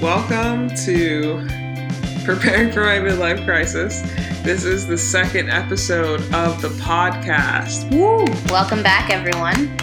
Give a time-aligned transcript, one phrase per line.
[0.00, 1.46] Welcome to
[2.24, 4.00] Preparing for My Midlife Crisis.
[4.42, 7.90] This is the second episode of the podcast.
[7.90, 8.24] Woo!
[8.50, 9.76] Welcome back, everyone.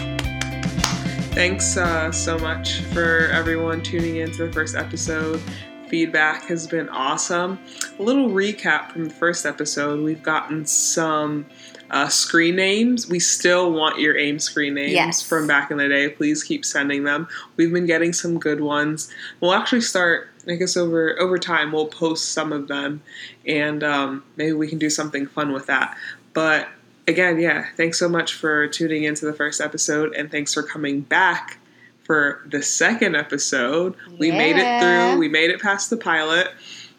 [1.34, 5.40] Thanks uh, so much for everyone tuning in to the first episode.
[5.86, 7.60] Feedback has been awesome.
[8.00, 11.46] A little recap from the first episode we've gotten some
[11.90, 13.08] uh, screen names.
[13.08, 15.22] We still want your AIM screen names Yes.
[15.22, 16.08] from back in the day.
[16.08, 17.28] Please keep sending them.
[17.56, 19.12] We've been getting some good ones.
[19.40, 21.72] We'll actually start, I guess, over over time.
[21.72, 23.02] We'll post some of them,
[23.46, 25.96] and um, maybe we can do something fun with that.
[26.34, 26.68] But
[27.06, 31.00] again, yeah, thanks so much for tuning into the first episode, and thanks for coming
[31.00, 31.58] back
[32.04, 33.94] for the second episode.
[34.18, 35.18] We made it through.
[35.18, 36.48] We made it past the pilot.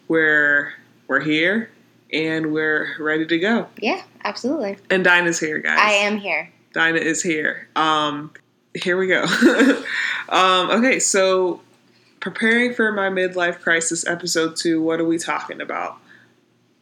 [0.08, 0.72] We're
[1.08, 1.70] we're here,
[2.12, 3.66] and we're ready to go.
[3.78, 4.76] Yeah, absolutely.
[4.90, 5.78] And Dinah's here, guys.
[5.80, 6.50] I am here.
[6.72, 7.68] Dinah is here.
[7.76, 8.32] Um,
[8.74, 9.24] here we go.
[10.28, 11.60] um, okay, so
[12.20, 14.82] preparing for my midlife crisis episode two.
[14.82, 15.96] What are we talking about?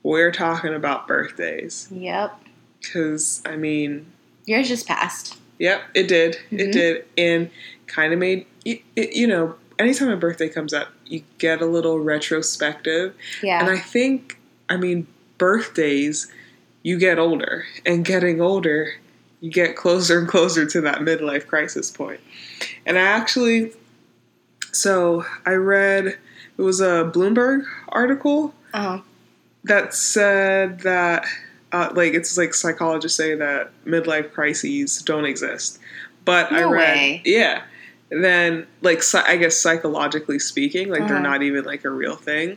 [0.03, 2.39] We're talking about birthdays Yep.
[2.81, 4.07] because I mean,
[4.47, 5.37] Yours just passed.
[5.59, 6.73] yep, it did, it Mhm.
[6.73, 7.51] did, and
[7.87, 9.55] kind of made it, it, you know.
[9.79, 13.61] Anytime a birthday comes up, you get a little retrospective, Yeah.
[13.61, 14.37] and I think,
[14.69, 15.07] I mean,
[15.39, 16.31] birthdays,
[16.83, 18.95] you get older, and getting older,
[19.41, 22.21] you get closer and closer to that midlife crisis point.
[22.85, 23.73] And I actually,
[24.73, 29.01] so I read, it was a Bloomberg article uh-huh.
[29.65, 31.25] that said that,
[31.71, 35.79] uh, like, it's like psychologists say that midlife crises don't exist.
[36.25, 37.23] But I read, way.
[37.25, 37.63] yeah.
[38.11, 41.29] Then, like, I guess psychologically speaking, like, they're Uh-huh.
[41.31, 42.57] not even like a real thing.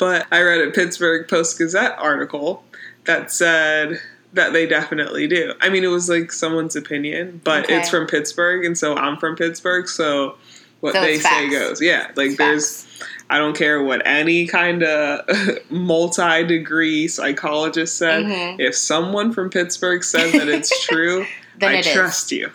[0.00, 2.64] But I read a Pittsburgh Post Gazette article
[3.04, 4.00] that said
[4.32, 5.52] that they definitely do.
[5.60, 7.78] I mean, it was like someone's opinion, but Okay.
[7.78, 10.36] it's from Pittsburgh, and so I'm from Pittsburgh, so
[10.80, 11.80] what So they say goes.
[11.82, 12.86] Yeah, like It's there's,
[13.28, 15.20] I don't care what any kind of
[15.70, 18.24] multi degree psychologist said.
[18.24, 18.56] Mhm.
[18.60, 21.26] If someone from Pittsburgh says that it's true,
[21.58, 21.92] Then I it is.
[21.92, 22.50] trust you.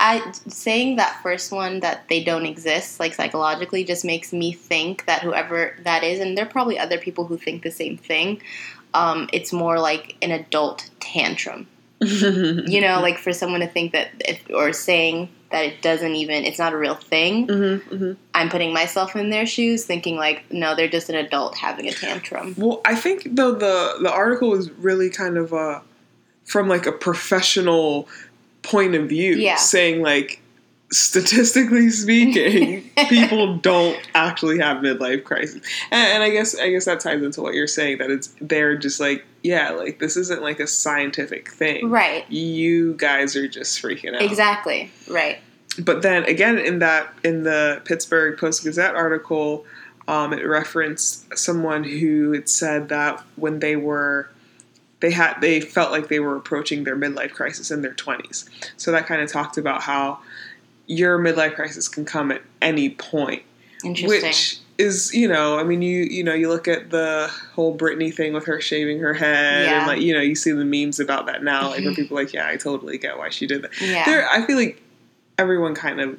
[0.00, 5.04] I saying that first one that they don't exist, like psychologically, just makes me think
[5.04, 8.40] that whoever that is, and there are probably other people who think the same thing.
[8.94, 11.68] Um, it's more like an adult tantrum.
[12.00, 16.44] You know, like for someone to think that, if, or saying that it doesn't even,
[16.44, 17.46] it's not a real thing.
[17.46, 18.16] Mhm, mhm.
[18.34, 21.92] I'm putting myself in their shoes, thinking like, no, they're just an adult having a
[21.92, 22.54] tantrum.
[22.56, 25.80] Well, I think though the the article was really kind of uh
[26.46, 28.08] from like a professional
[28.62, 29.56] point of view, Yeah.
[29.56, 30.40] saying like
[30.92, 37.00] statistically speaking, people don't actually have midlife crisis, and, and I guess I guess that
[37.00, 40.60] ties into what you're saying that it's they're just like yeah, like this isn't like
[40.60, 42.30] a scientific thing, Right.
[42.30, 44.90] You guys are just freaking out, Exactly.
[45.08, 45.38] Right.
[45.78, 49.64] but then again in that in the Pittsburgh Post Gazette article,
[50.08, 54.28] um, it referenced someone who had said that when they were
[55.00, 58.48] they had they felt like they were approaching their midlife crisis in their 20s.
[58.76, 60.20] So that kind of talked about how
[60.86, 63.42] your midlife crisis can come at any point,
[63.84, 64.28] Interesting.
[64.28, 68.12] which is you know I mean you you know you look at the whole Britney
[68.12, 69.78] thing with her shaving her head Yeah.
[69.80, 71.94] and like you know you see the memes about that now like where mm-hmm.
[71.94, 74.04] people are like yeah I totally get why she did that yeah.
[74.06, 74.82] there i feel like
[75.38, 76.18] everyone kind of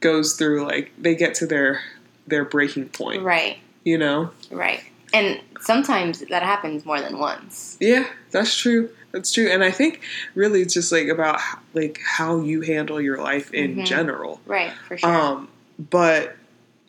[0.00, 1.82] goes through like they get to their
[2.26, 3.58] their breaking point right.
[3.84, 4.82] you know Right.
[5.12, 7.76] And sometimes that happens more than once.
[7.80, 10.00] yeah that's true that's true and i think
[10.34, 11.38] really it's just like about
[11.74, 13.86] like how you handle your life in Mhm.
[13.86, 14.72] general Right.
[14.88, 15.08] For sure.
[15.10, 15.48] um
[15.90, 16.34] but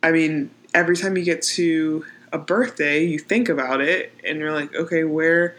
[0.01, 4.53] i mean every time you get to a birthday you think about it and you're
[4.53, 5.55] like okay where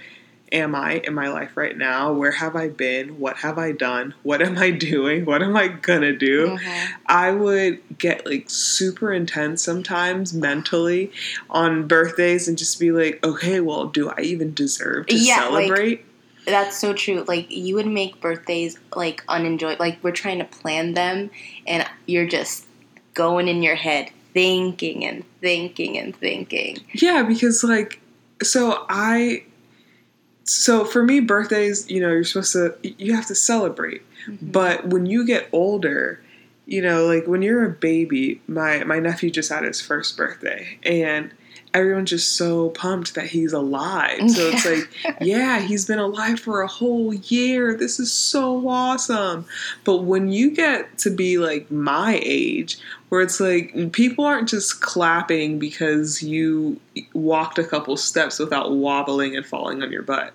[0.54, 4.14] am i in my life right now where have i been what have i done
[4.22, 6.86] what am i doing what am i gonna do Mhm.
[7.06, 11.12] I would get like super intense sometimes mentally
[11.50, 15.66] on birthdays and just be like, okay, well, do I even deserve to Yeah, like-
[15.68, 16.04] celebrate?
[16.46, 17.24] That's so true.
[17.26, 19.76] Like you would make birthdays like unenjoyable.
[19.84, 21.30] Like we're trying to plan them,
[21.66, 22.66] and you're just
[23.14, 26.78] going in your head, thinking and thinking and thinking.
[26.94, 28.00] yeah, because like,
[28.42, 29.44] so I,
[30.44, 34.02] so for me, birthdays, you know, you're supposed to, you have to celebrate.
[34.26, 34.50] Mm-hmm.
[34.50, 36.22] But when you get older,
[36.66, 40.78] you know, like when you're a baby, my my nephew just had his first birthday,
[40.82, 41.30] and
[41.74, 44.30] everyone's just so pumped that he's alive.
[44.30, 44.64] So it's
[45.04, 47.74] like, yeah, he's been alive for a whole year.
[47.76, 49.44] This is so awesome.
[49.84, 52.78] But when you get to be like my age,
[53.08, 56.80] where it's like people aren't just clapping because you
[57.12, 60.32] walked a couple steps without wobbling and falling on your butt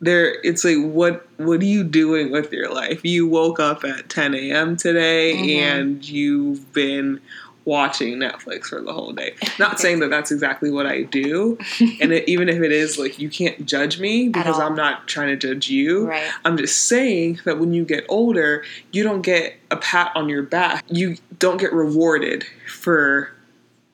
[0.00, 4.08] there it's like what what are you doing with your life you woke up at
[4.08, 5.58] 10 a.m today Mhm.
[5.58, 7.20] and you've been
[7.68, 9.34] watching Netflix for the whole day.
[9.58, 11.58] Not saying that that's exactly what I do,
[12.00, 14.58] and it, even if it is, like you can't judge me because.
[14.58, 16.08] I'm not trying to judge you.
[16.08, 16.28] Right.
[16.44, 20.42] I'm just saying that when you get older, you don't get a pat on your
[20.42, 20.84] back.
[20.88, 23.30] You don't get rewarded for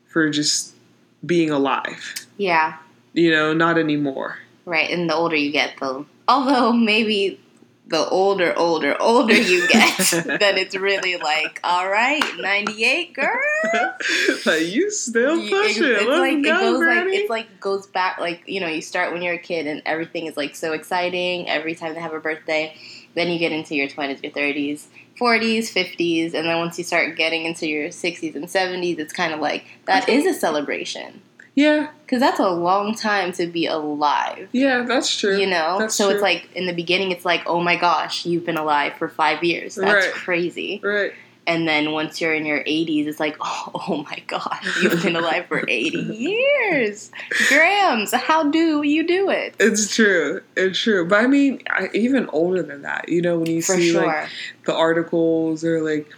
[0.07, 0.75] for just
[1.27, 2.15] being alive.
[2.39, 2.79] Yeah.
[3.13, 4.39] You know, not anymore.
[4.65, 4.91] Right.
[4.91, 7.41] And the older you get, though, although maybe
[7.87, 13.29] the older, older, older you get, then it's really like, all right, 98, girl.
[14.47, 15.83] like you still You- push it.
[15.85, 18.81] it's Let's like go, it goes like it's like goes back like you know you
[18.83, 22.13] start when you're a kid and everything is like so exciting every time they have
[22.15, 22.75] a birthday
[23.15, 24.87] then you get into your 20s your 30s
[25.21, 29.33] 40s 50s and then once you start getting into your 60s and 70s it's kind
[29.33, 31.23] of like that is a celebration
[31.57, 35.39] yeah, because that's a long time to be alive yeah, that's true.
[35.39, 36.15] you know That's so true.
[36.15, 39.43] it's like in the beginning it's like oh my gosh you've been alive for five
[39.45, 40.15] years that's Right.
[40.15, 41.13] crazy Right.
[41.47, 45.15] and then once you're in your 80s it's like oh, oh my gosh, you've been
[45.17, 45.99] alive for 80
[46.29, 47.11] years
[47.49, 50.41] grams how do you do it It's true.
[50.57, 51.07] It's true.
[51.07, 54.07] But I mean, I, even older than that, you know, when you for see sure
[54.07, 54.29] like
[54.67, 56.09] the articles or like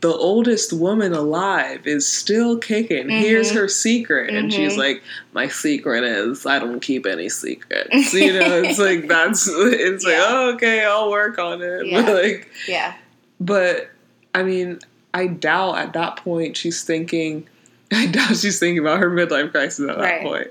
[0.00, 3.08] the oldest woman alive is still kicking.
[3.08, 3.54] Here's Mhm.
[3.56, 4.32] her secret.
[4.34, 4.78] And she's Mhm.
[4.78, 5.02] like,
[5.32, 8.12] My secret is I don't keep any secrets.
[8.14, 11.86] you know, it's like that's it's like, oh, okay, I'll work on it.
[11.86, 12.02] Yeah.
[12.02, 12.94] But like yeah
[13.40, 13.90] but
[14.34, 14.78] I mean,
[15.14, 17.46] I doubt at that point she's thinking
[17.92, 20.22] I doubt she's thinking about her midlife crisis at that Right.
[20.22, 20.48] point.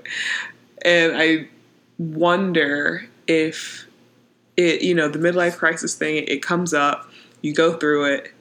[0.82, 1.48] And I
[1.98, 3.86] wonder if
[4.56, 7.10] it, you know, the midlife crisis thing, it comes up,
[7.42, 8.32] you go through it,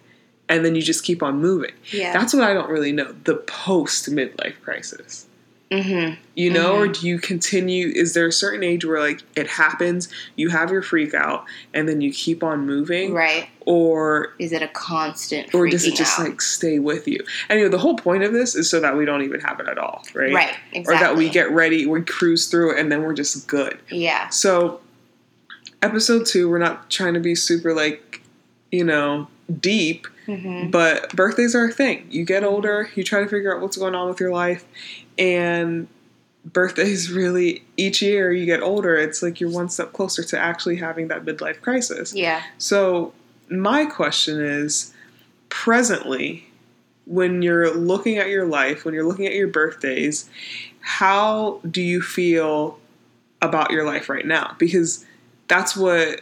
[0.50, 1.72] and then you just keep on moving.
[1.92, 3.14] yeah That's what I don't really know.
[3.24, 5.26] The post midlife crisis.
[5.72, 7.90] mm-hmm You know, or do you continue?
[7.94, 10.08] Is there a certain age where like it happens,
[10.38, 14.62] you have your freak out, and then you keep on moving, right or is it
[14.62, 16.30] a constant or does it just out?
[16.30, 17.20] like stay with you?
[17.50, 19.78] Know, the whole point of this is so that we don't even have it at
[19.78, 20.34] all, right?
[20.34, 23.46] right exactly Or that we get ready, we cruise through it, and then we're just
[23.48, 23.78] good.
[23.90, 24.80] yeah So,
[25.82, 28.22] episode two, we're not trying to be super like,
[28.72, 29.28] you know,
[29.60, 30.70] deep, mm-hmm.
[30.70, 32.08] but birthdays are a thing.
[32.10, 34.66] You get older, you try to figure out what's going on with your life,
[35.18, 35.88] and
[36.46, 40.78] birthdays really each year you get older, it's like you're one step closer to actually
[40.78, 42.14] having that midlife crisis.
[42.14, 43.14] yeah So,
[43.50, 44.94] my question is
[45.50, 46.48] presently,
[47.06, 50.30] when you're looking at your life, when you're looking at your birthdays,
[50.82, 52.80] how do you feel
[53.42, 54.56] about your life right now?
[54.60, 55.06] Because
[55.48, 56.22] that's what,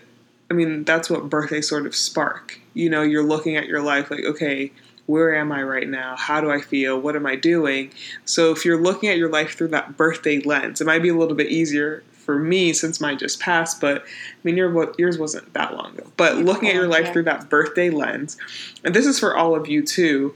[0.50, 2.60] I mean, that's what birthdays sort of spark.
[2.74, 4.72] You know, you're looking at your life like, okay,
[5.08, 6.16] where am I right now?
[6.16, 7.00] How do I feel?
[7.00, 7.92] What am I doing?
[8.26, 11.16] So, if you're looking at your life through that birthday lens, it might be a
[11.16, 14.06] little bit easier for me since mine just passed, but I
[14.44, 16.12] mean, your, yours wasn't that long ago.
[16.18, 18.36] But looking at your life through that birthday lens,
[18.84, 20.36] and this is for all of you too,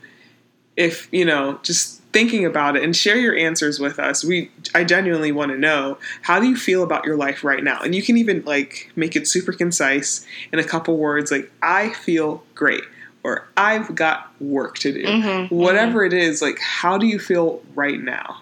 [0.77, 4.23] if, you know, just thinking about it and share your answers with us.
[4.23, 7.79] We I genuinely want to know how do you feel about your life right now?
[7.81, 11.89] And you can even like make it super concise in a couple words like I
[11.89, 12.83] feel great
[13.23, 15.03] or I've got work to do.
[15.03, 18.41] Mhm, Whatever it is, like how do you feel right now?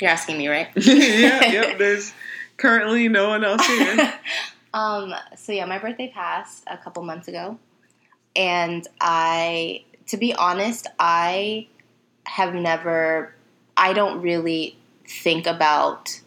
[0.00, 2.12] you're asking me right yeah, yep, there's
[2.56, 4.14] currently no one else here.
[4.74, 7.58] um, so yeah, my birthday passed a couple months ago,
[8.34, 11.68] and I, to be honest, I
[12.24, 13.34] have never,
[13.76, 14.76] I don't really
[15.06, 16.20] think about,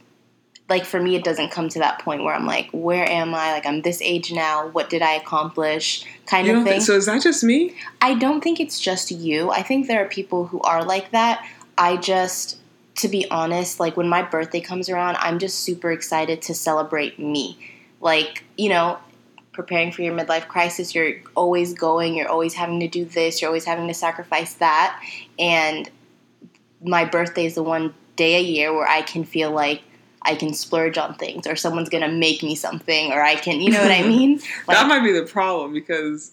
[0.70, 3.52] like for me, it doesn't come to that point where I'm like, where am I?
[3.54, 4.68] Like I'm this age now.
[4.68, 6.06] What did I accomplish?
[6.26, 6.74] Kind You of thing.
[6.74, 7.76] think, so is that just me?
[8.02, 9.52] I don't think it's just you.
[9.52, 11.48] I think there are people who are like that.
[11.78, 12.58] I just,
[12.96, 17.20] to be honest, like when my birthday comes around, I'm just super excited to celebrate
[17.20, 17.60] me.
[18.02, 18.98] Like, you know,
[19.56, 23.50] preparing for your midlife crisis, you're always going, you're always having to do this, you're
[23.50, 25.02] always having to sacrifice that.
[25.40, 25.90] And
[26.84, 29.82] my birthday is the one day a year where I can feel like
[30.22, 33.72] I can splurge on things or someone's gonna make me something or I can, you
[33.72, 34.40] know what I mean?
[34.68, 36.32] Like, that might be the problem because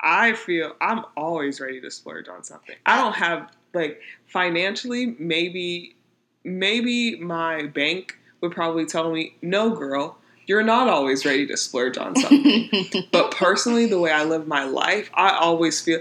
[0.00, 2.76] I feel I'm always ready to splurge on something.
[2.86, 5.96] I don't have like financially maybe
[6.44, 11.98] maybe my bank would probably tell me, "No, girl, you're not always ready to splurge
[11.98, 12.68] on something."
[13.12, 16.00] but personally, the way I live my life, I always feel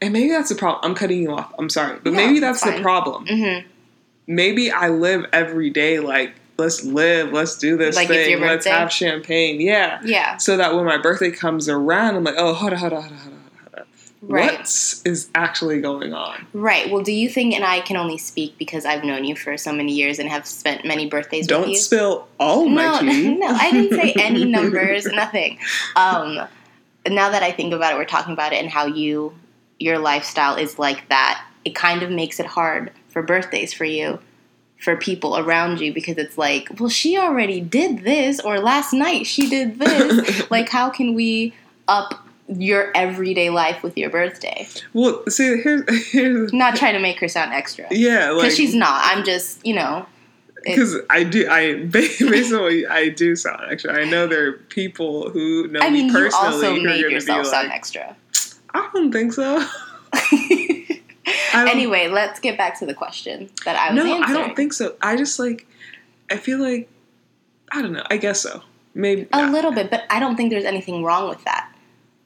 [0.00, 0.80] and maybe that's the problem.
[0.84, 1.52] I'm cutting you off.
[1.58, 1.98] I'm sorry.
[2.02, 3.26] But No, maybe it's that's the problem.
[3.26, 3.64] Mhm.
[4.26, 8.92] Maybe I live every day like let's live, let's do this Like thing, let's have
[8.92, 9.60] champagne.
[9.60, 12.92] Yeah Yeah, so that when my birthday comes around, I'm like, oh, hold on, hold
[12.92, 13.43] on, hold on, hold on.
[14.28, 14.58] Right.
[14.58, 16.46] What is actually going on?
[16.52, 16.90] Right.
[16.90, 19.72] Well, do you think, and I can only speak because I've known you for so
[19.72, 21.76] many years and have spent many birthdays Don't with you.
[21.76, 23.34] spill all no, my tea.
[23.36, 25.58] no, I didn't say any numbers, nothing.
[25.96, 26.40] Um,
[27.06, 29.34] now that I think about it, we're talking about it and how you
[29.78, 34.18] your lifestyle is like that, it kind of makes it hard for birthdays for you,
[34.78, 39.26] for people around you, because it's like, well, she already did this, or last night
[39.26, 40.48] she did this.
[40.50, 41.52] like, how can we
[41.88, 44.66] up your everyday life with your birthday?
[44.92, 47.86] Well, see, here's here's Not trying to make her sound extra.
[47.90, 49.00] yeah, like Because she's not.
[49.04, 50.06] I'm just, you know.
[50.62, 53.94] because I do I basically I do sound extra.
[53.94, 56.84] I know there are people who know I mean, me you personally also who are
[56.84, 58.16] made yourself be sound like, extra.
[58.74, 59.64] I don't think so.
[61.52, 64.36] Don't- anyway, let's get back to the question that I was no, answering.
[64.36, 64.96] I don't think so.
[65.00, 65.66] I just like
[66.30, 66.88] I feel like
[67.72, 68.04] I don't know.
[68.10, 68.62] I guess so.
[68.94, 71.68] Maybe A little bit, but I don't think there's anything wrong with that.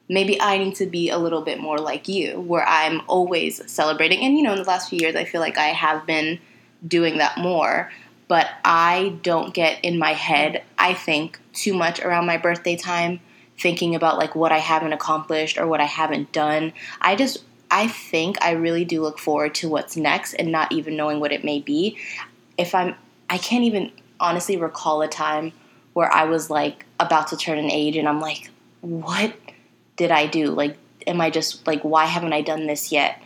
[0.09, 4.19] Maybe I need to be a little bit more like you, where I'm always celebrating.
[4.21, 6.39] And, you know, in the last few years, I feel like I have been
[6.85, 7.91] doing that more.
[8.27, 13.21] But I don't get in my head, I think, too much around my birthday time,
[13.57, 16.73] thinking about like what I haven't accomplished or what I haven't done.
[17.01, 20.95] I just, I think I really do look forward to what's next and not even
[20.95, 21.97] knowing what it may be.
[22.57, 22.95] If I'm,
[23.29, 25.51] I can't even honestly recall a time
[25.93, 28.49] where I was like about to turn an age and I'm like,
[28.81, 29.33] what
[29.99, 30.45] did I do?
[30.47, 33.21] Like, am I just like, why haven't I done this yet?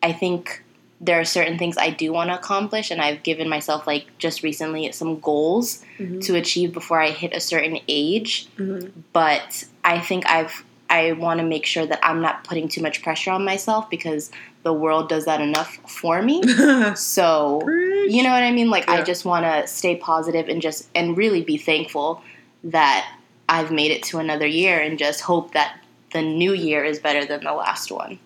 [0.00, 0.62] I think
[1.00, 4.42] there are certain things I do want to accomplish, and I've given myself like just
[4.44, 6.24] recently some goals Mhm.
[6.26, 8.46] to achieve before I hit a certain age.
[8.58, 8.92] Mhm.
[9.12, 13.02] But I think I've I want to make sure that I'm not putting too much
[13.02, 14.30] pressure on myself because
[14.62, 16.40] the world does that enough for me.
[16.96, 18.10] So Preach.
[18.14, 18.70] you know what I mean?
[18.70, 22.22] Like I just want to stay positive and just and really be thankful
[22.64, 23.02] that
[23.50, 25.76] I've made it to another year and just hope that
[26.12, 28.18] the new year is better than the last one.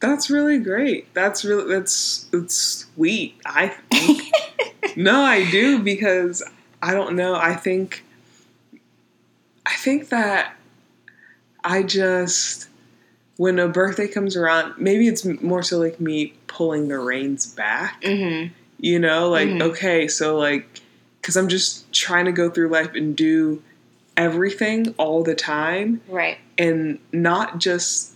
[0.00, 1.12] That's really great.
[1.14, 3.36] That's really that's it's sweet.
[3.46, 4.32] I think.
[4.96, 6.42] no, I do because
[6.82, 7.34] I don't know.
[7.36, 8.04] I think
[9.64, 10.56] I think that
[11.64, 12.68] I just
[13.36, 18.02] when a birthday comes around, maybe it's more so like me pulling the reins back.
[18.02, 18.50] Mhm.
[18.78, 19.62] You know, like Mhm.
[19.62, 20.80] okay, so like
[21.22, 23.62] cuz I'm just trying to go through life and do
[24.16, 26.38] everything all the time Right.
[26.58, 28.10] And not just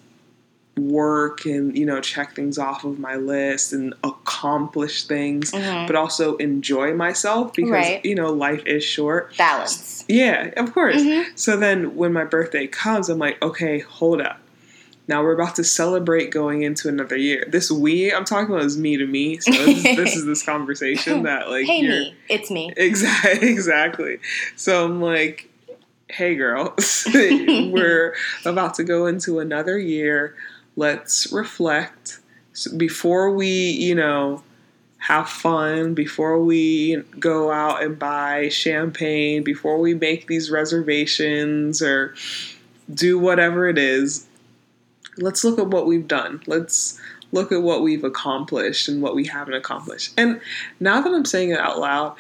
[0.79, 5.87] work and you know check things off of my list and accomplish things Mhm.
[5.87, 8.05] but also enjoy myself because Right.
[8.05, 10.05] you know life is short Balance.
[10.07, 11.25] yeah of course Mhm.
[11.35, 14.39] so then when my birthday comes i'm like okay hold up
[15.09, 18.77] now we're about to celebrate going into another year this we i'm talking about is
[18.77, 22.51] me to me so this, is- this is this conversation that like Hey me, it's
[22.51, 22.71] me.
[22.77, 23.49] Exactly.
[23.57, 24.19] Exactly.
[24.57, 25.49] So I'm like,
[26.09, 30.35] hey, girls, we're about to go into another year.
[30.77, 32.21] Let's reflect
[32.53, 34.43] so before we, you know,
[34.99, 42.15] have fun, before we go out and buy champagne, before we make these reservations or
[42.93, 44.27] do whatever it is.
[45.19, 46.43] Let's look at what we've done.
[46.47, 46.99] Let's
[47.31, 50.15] look at what we've accomplished and what we haven't accomplished.
[50.17, 50.41] And
[50.81, 52.17] now that I'm saying it out loud,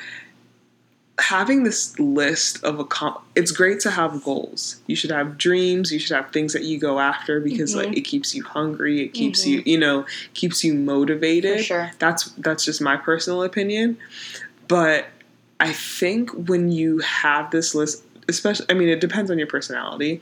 [1.19, 4.77] having this list of accom- it's great to have goals.
[4.87, 7.77] You should have dreams, you should have things that you go after because Mhm.
[7.87, 9.47] like it keeps you hungry, it keeps Mhm.
[9.49, 10.05] you, you know,
[10.35, 11.59] keeps you motivated.
[11.59, 11.91] For sure.
[11.99, 13.97] That's that's just my personal opinion.
[14.69, 15.07] But
[15.59, 20.21] I think when you have this list, especially I mean it depends on your personality.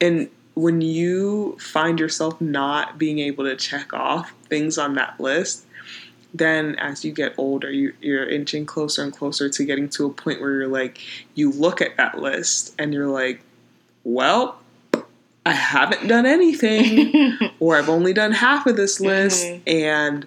[0.00, 5.64] And when you find yourself not being able to check off things on that list,
[6.34, 10.10] then as you get older, you, you're inching closer and closer to getting to a
[10.10, 10.98] point where you're like,
[11.34, 13.42] you look at that list and you're like,
[14.04, 14.58] well,
[15.44, 19.60] I haven't done anything, or I've only done half of this list, Mhm.
[19.66, 20.26] and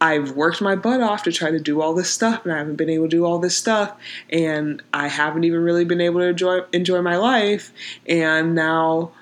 [0.00, 2.76] I've worked my butt off to try to do all this stuff, and I haven't
[2.76, 3.92] been able to do all this stuff,
[4.28, 7.72] and I haven't even really been able to enjoy enjoy my life,
[8.06, 9.12] and now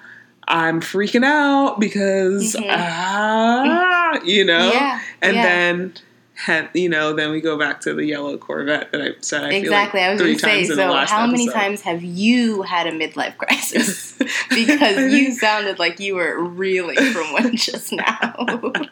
[0.48, 2.66] I'm freaking out because Mhm.
[2.68, 5.00] ah, you know, Yeah.
[5.22, 5.42] And yeah.
[5.42, 5.94] then.
[6.34, 9.44] hen- You know, then we go back to the yellow Corvette that I said.
[9.44, 10.00] I exactly.
[10.00, 10.64] Feel like I was going to say.
[10.64, 11.58] So, how many episode.
[11.58, 14.16] times have you had a midlife crisis?
[14.48, 18.34] because you sounded like you were reeling from one just now.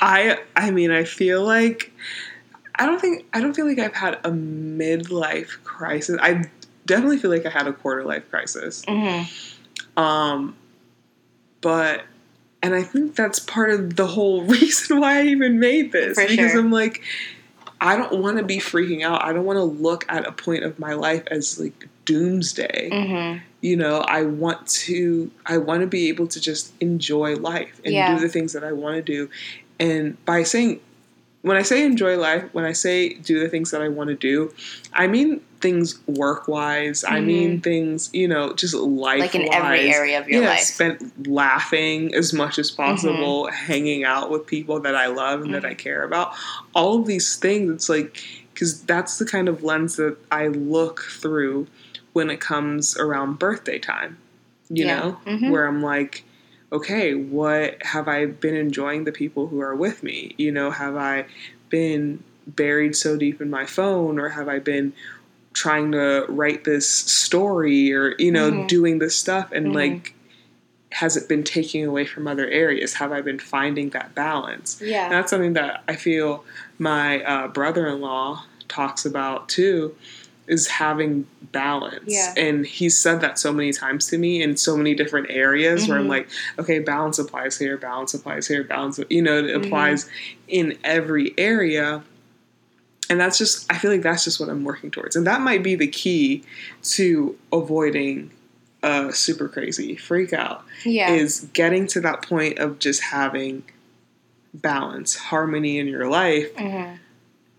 [0.00, 1.92] I I mean I feel like
[2.76, 6.18] I don't think I don't feel like I've had a midlife crisis.
[6.20, 6.44] I
[6.86, 8.84] definitely feel like I had a quarter life crisis.
[8.86, 9.22] hmm
[9.96, 10.56] Um
[11.60, 12.04] but
[12.62, 16.26] and I think that's part of the whole reason why I even made this For
[16.26, 16.60] because sure.
[16.60, 17.02] I'm like
[17.80, 19.24] I don't want to be freaking out.
[19.24, 22.90] I don't want to look at a point of my life as like doomsday.
[22.92, 27.80] hmm you know i want to i want to be able to just enjoy life
[27.84, 28.14] and Yeah.
[28.14, 29.28] do the things that i want to do
[29.80, 30.78] and by saying
[31.48, 34.14] when I say enjoy life, when I say do the things that I want to
[34.14, 34.52] do,
[34.92, 37.02] I mean things work wise.
[37.02, 39.20] I mean things, you know, just life Mm-hmm.
[39.22, 40.60] like in every area of your yeah, life.
[40.60, 45.64] spent laughing as much as possible, hanging out with people that I love and that
[45.64, 46.32] I care about.
[46.74, 48.22] All of these things, it's like,
[48.54, 51.66] because that's the kind of lens that I look through
[52.12, 54.18] when it comes around birthday time,
[54.68, 54.98] you Yeah.
[55.00, 55.50] know, Mhm.
[55.50, 56.24] where I'm like,
[56.70, 60.34] okay, what have I been enjoying the people who are with me?
[60.36, 61.26] You know, have I
[61.68, 64.92] been buried so deep in my phone or have I been
[65.52, 68.66] trying to write this story or you know Mhm.
[68.68, 69.74] doing this stuff and Mhm.
[69.74, 70.14] like
[70.92, 74.90] has it been taking away from other areas have i been finding that balance and
[74.90, 75.08] yeah.
[75.08, 76.44] that's something that i feel
[76.78, 79.94] my uh, brother-in-law talks about too
[80.48, 82.34] is having balance Yeah.
[82.36, 85.98] and he's said that so many times to me in so many different areas where
[85.98, 86.08] i'm Mhm.
[86.10, 86.28] like
[86.58, 89.66] okay balance applies here balance applies here balance you know it Mhm.
[89.66, 90.08] applies
[90.48, 92.02] in every area
[93.10, 95.62] and that's just i feel like that's just what i'm working towards and that might
[95.62, 96.42] be the key
[96.82, 98.30] to avoiding
[98.82, 101.12] a super crazy freak out Yeah.
[101.12, 103.64] is getting to that point of just having
[104.54, 106.94] balance harmony in your life hmm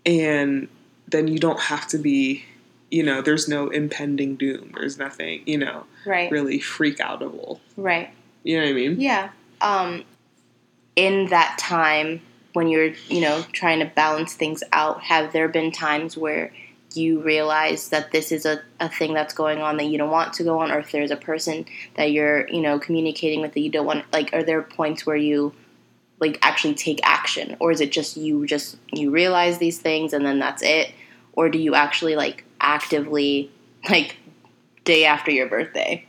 [0.06, 0.66] and
[1.08, 2.44] then you don't have to be
[2.90, 6.30] you know there's no impending doom there's nothing you know Right.
[6.30, 8.10] really freak outable Right.
[8.42, 9.30] you know what i mean Yeah.
[9.60, 10.04] Um,
[10.96, 12.20] in that time
[12.52, 16.52] when you're, you know, trying to balance things out, have there been times where
[16.94, 20.32] you realize that this is a, a thing that's going on that you don't want
[20.32, 23.60] to go on, or if there's a person that you're, you know, communicating with that
[23.60, 25.52] you don't want, like, are there points where you,
[26.18, 27.56] like, actually take action?
[27.60, 30.92] Or is it just you just, you realize these things and then that's it?
[31.34, 33.50] Or do you actually, like, actively,
[33.88, 34.16] like,
[34.84, 36.06] day after your birthday,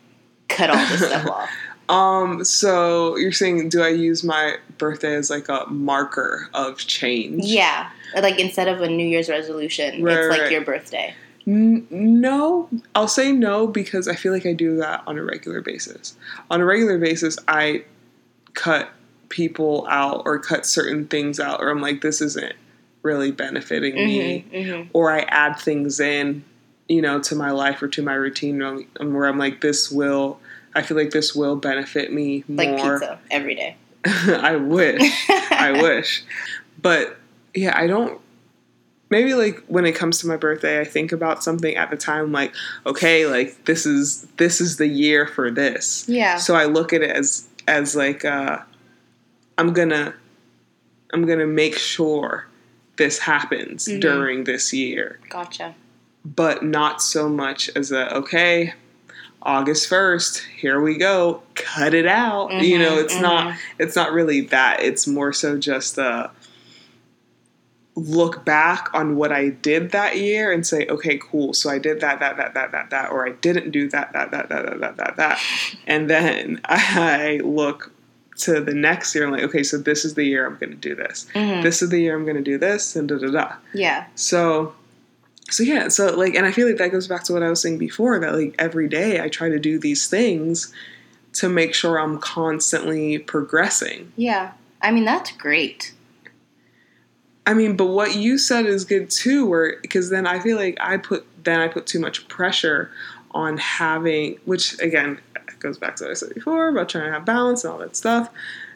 [0.48, 1.50] cut all this stuff off?
[1.90, 7.44] um so you're saying do i use my birthday as like a marker of change
[7.44, 7.90] Yeah.
[8.16, 10.52] Like instead of a New Year's resolution, Right, it's like right.
[10.52, 11.14] your birthday.
[11.48, 15.62] N- no, I'll say no because I feel like I do that on a regular
[15.62, 16.16] basis.
[16.50, 17.84] On a regular basis, I
[18.54, 18.90] cut
[19.30, 22.54] people out or cut certain things out, or I'm like, this isn't
[23.02, 26.44] really benefiting me, hmm or I add things in,
[26.92, 30.40] you know, to my life or to my routine, um, where I'm like, this will.
[30.76, 33.00] I feel like this will benefit me Like more.
[33.00, 33.76] pizza every day.
[34.06, 35.02] I wish.
[35.52, 36.24] I wish.
[36.82, 37.18] But
[37.54, 38.20] yeah, I don't.
[39.10, 42.32] Maybe like when it comes to my birthday, I think about something at the time,
[42.32, 42.54] like,
[42.86, 46.06] okay, like this is this is the year for this.
[46.08, 46.38] Yeah.
[46.38, 48.60] So I look at it as as like uh,
[49.58, 50.14] I'm gonna
[51.14, 52.48] I'm gonna make sure
[52.98, 54.00] this happens Mhm.
[54.00, 55.76] during this year, Gotcha.
[56.24, 58.74] But not so much as a okay.
[59.44, 61.42] August 1st, here we go.
[61.56, 62.52] Cut it out.
[62.62, 63.58] you know, Mhm, it's not mhm.
[63.80, 64.84] it's not really that.
[64.84, 66.28] It's more so just uh
[67.96, 71.54] look back on what I did that year and say, okay, cool.
[71.54, 74.32] So I did that, that, that, that, that, that, or I didn't do that, that,
[74.32, 75.42] that, that, that, that, that, that.
[75.88, 77.92] And then I look
[78.38, 80.78] to the next year and like, okay, so this is the year I'm going to
[80.78, 81.28] do this.
[81.36, 81.64] Mhm.
[81.64, 83.54] This is the year I'm going to do this, and da da da.
[83.74, 84.06] Yeah.
[84.16, 84.74] So,
[85.52, 87.62] so yeah, so like, and I feel like that goes back to what I was
[87.62, 90.74] saying before that like every day I try to do these things
[91.34, 94.12] to make sure I'm constantly progressing.
[94.16, 94.52] Yeah.
[94.82, 95.94] I mean, that's great.
[97.46, 100.78] I mean, but what you said is good too, where because then I feel like
[100.80, 102.92] I put then I put too much pressure
[103.32, 105.20] on having, which again
[105.60, 107.96] goes back to what I said before about trying to have balance and all that
[107.96, 108.30] stuff.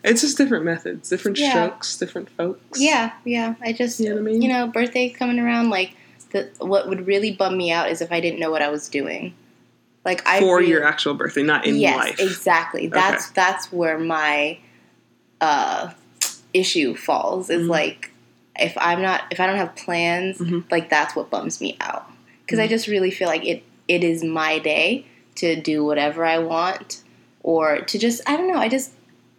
[0.04, 1.50] It's just different methods, different Yeah.
[1.52, 2.80] strokes, different folks.
[2.80, 3.12] Yeah.
[3.24, 3.56] Yeah.
[3.62, 4.42] I just, You know what I mean?
[4.44, 5.96] you know, birthday coming around, like,
[6.32, 8.90] the, what would really bum me out is if I didn't know what I was
[8.90, 9.34] doing.
[10.04, 12.20] Like, I for really- your actual birthday, not in yes, life.
[12.20, 12.88] exactly.
[12.88, 14.60] That's that's where my
[15.42, 15.92] uh,
[16.54, 17.50] issue falls.
[17.50, 17.70] Is Mhm.
[17.70, 18.12] like
[18.58, 20.70] if I'm not if I don't have plans, Mhm.
[20.72, 22.10] like that's what bums me out
[22.46, 22.70] because I Mhm.
[22.70, 27.04] just really feel like it it is my day to do whatever I want
[27.44, 28.58] or to just I don't know.
[28.60, 28.92] I just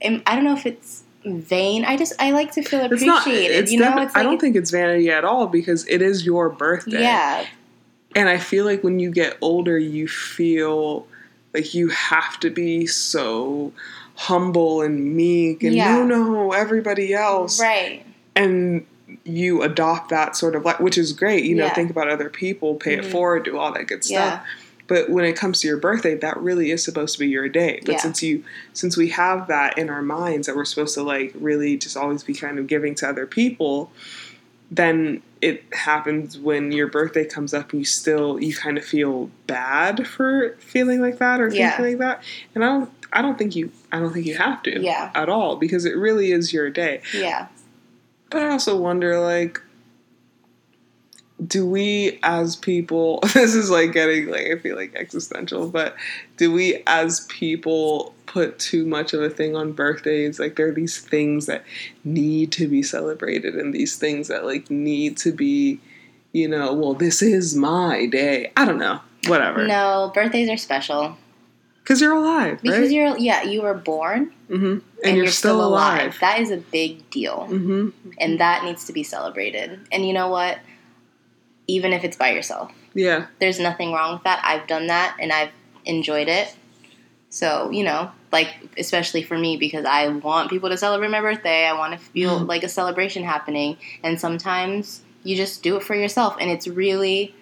[0.04, 1.84] I don't know if it's vain.
[1.84, 3.06] I just I like to feel It's appreciated.
[3.52, 3.60] not.
[3.62, 6.00] It's you know, defi- it's like I don't think it's vanity at all because it
[6.02, 7.02] is your birthday.
[7.02, 7.44] yeah,
[8.14, 11.06] And I feel like when you get older, you feel
[11.52, 13.72] like you have to be so
[14.14, 15.96] humble and meek and Yeah.
[16.04, 17.60] no, no, everybody else.
[17.60, 18.04] right.
[18.34, 18.86] And
[19.24, 21.44] you adopt that sort of like, which is great.
[21.44, 21.74] You know, Yeah.
[21.74, 23.10] think about other people, pay it Mhm.
[23.10, 24.40] forward, do all that good stuff.
[24.44, 24.52] Yeah,
[24.88, 27.80] But when it comes to your birthday, that really is supposed to be your day.
[27.84, 27.98] But Yeah.
[27.98, 31.76] since you, since we have that in our minds that we're supposed to like really
[31.76, 33.90] just always be kind of giving to other people,
[34.70, 39.30] then it happens when your birthday comes up and you still you kind of feel
[39.46, 41.70] bad for feeling like that or Yeah.
[41.76, 42.22] thinking like that.
[42.54, 45.10] And I don't I don't think you I don't think you have to Yeah.
[45.14, 47.00] at all because it really is your day.
[47.14, 47.46] yeah,
[48.30, 49.60] But I also wonder like
[51.44, 55.94] do we as people this is like getting like i feel like existential but
[56.36, 60.38] do we as people put too much of a thing on birthdays?
[60.38, 61.64] Like there are these things that
[62.04, 65.80] need to be celebrated and these things that like need to be
[66.32, 68.52] you know well this is my day.
[68.54, 69.00] I don't know.
[69.26, 69.66] Whatever.
[69.66, 71.16] No, birthdays are special.
[71.82, 72.90] Because you're alive because right?
[72.90, 74.78] you're yeah you were born mm-hmm.
[75.04, 78.10] and, you're, still, alive, That is a big deal, Mm-hmm.
[78.18, 79.80] and that needs to be celebrated.
[79.92, 80.58] And you know what?
[81.66, 84.40] Even if it's by yourself, yeah there's nothing wrong with that.
[84.44, 85.50] I've done that and I've
[85.84, 86.54] enjoyed it.
[87.28, 91.66] So, you know, like, especially for me, because I want people to celebrate my birthday.
[91.66, 92.48] I want to feel Mhm.
[92.48, 93.76] like a celebration happening.
[94.02, 97.34] And sometimes you just do it for yourself, and it's really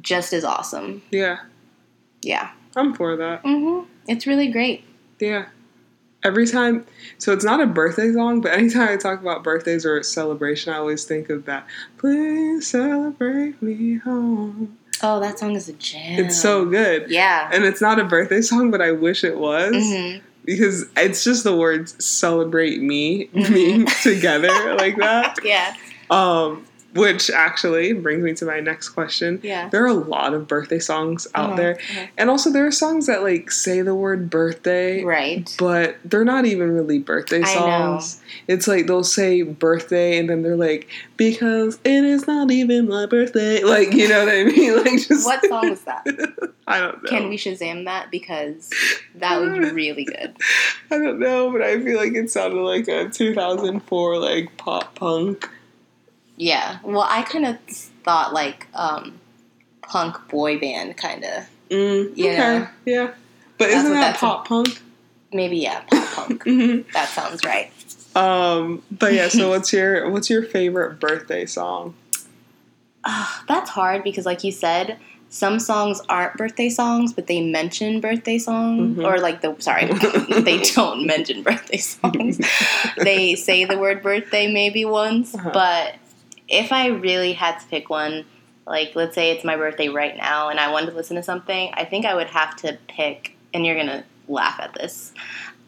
[0.00, 1.02] just as awesome.
[1.10, 1.38] yeah
[2.22, 2.50] Yeah.
[2.76, 4.84] i'm for that hmm It's really great.
[5.18, 5.46] Yeah.
[6.22, 6.84] Every time,
[7.18, 10.76] so it's not a birthday song, but anytime I talk about birthdays or celebration, I
[10.76, 11.66] always think of that.
[11.96, 14.76] Please celebrate me home.
[15.02, 16.22] Oh, that song is a jam.
[16.26, 17.10] It's so good.
[17.10, 17.48] Yeah.
[17.50, 21.44] And it's not a birthday song, but I wish it was hmm because it's just
[21.44, 23.52] the words celebrate me Mhm.
[23.52, 25.38] being together like that.
[25.44, 25.74] Yeah.
[26.10, 29.40] Um, which actually brings me to my next question.
[29.42, 29.68] Yeah.
[29.68, 32.06] There are a lot of birthday songs out Uh-huh, there, uh-huh.
[32.18, 35.54] and also there are songs that like say the word birthday, Right.
[35.58, 38.20] but they're not even really birthday songs.
[38.48, 43.06] It's like they'll say birthday and then they're like, because it is not even my
[43.06, 43.62] birthday.
[43.70, 44.76] Like, you know what I mean?
[44.84, 45.24] Like, just.
[45.26, 46.04] What song is that?
[46.66, 47.08] I don't know.
[47.08, 48.10] Can we Shazam that?
[48.10, 48.70] Because
[49.16, 50.36] that would be really good.
[50.90, 55.48] I don't know, but I feel like it sounded like a 2004 like pop punk.
[56.40, 56.78] Yeah.
[56.82, 57.58] Well, I kind of
[58.02, 59.20] thought like um,
[59.82, 61.44] punk boy band kind of.
[61.68, 62.68] Mm, okay, know.
[62.86, 63.10] yeah.
[63.58, 64.80] But That's isn't that pop punk?
[65.34, 66.44] Maybe yeah, pop punk.
[66.46, 66.90] Mhm.
[66.92, 67.70] that sounds right.
[68.16, 69.28] Um, but yeah.
[69.28, 71.94] So what's your what's your favorite birthday song?
[73.04, 74.98] Ah, that's hard because, like you said,
[75.28, 79.04] some songs aren't birthday songs, but they mention birthday songs, Mhm.
[79.06, 79.86] or like the sorry,
[80.42, 82.40] they don't mention birthday songs.
[82.96, 85.50] they say the word birthday maybe once, Uh-huh.
[85.52, 85.94] but
[86.50, 88.24] if I really had to pick one,
[88.66, 91.70] like let's say it's my birthday right now and I wanted to listen to something,
[91.74, 95.12] I think I would have to pick, and you're gonna laugh at this,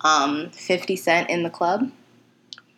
[0.03, 1.91] um, 50 Cent in the club.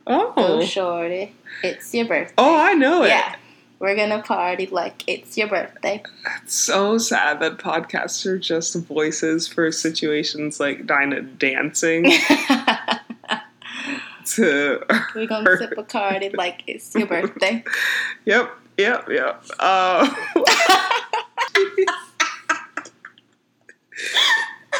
[0.06, 2.34] Oh, Oh, shorty, it's your birthday.
[2.38, 3.08] oh, I know it.
[3.08, 3.36] Yeah.
[3.80, 6.02] We're gonna party like it's your birthday.
[6.42, 12.04] It's so sad that podcasts are just voices for situations like Dinah dancing
[14.26, 14.82] to.
[15.14, 17.64] We're gonna sip a party like it's your birthday.
[18.26, 19.44] Yep, yep, yep.
[19.60, 20.08] Uh,